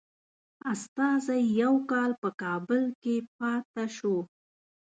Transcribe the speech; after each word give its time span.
استازی 0.73 1.39
یو 1.61 1.73
کال 1.91 2.11
په 2.21 2.29
کابل 2.41 2.81
کې 3.01 3.15
پاته 3.37 3.85
شو. 3.97 4.15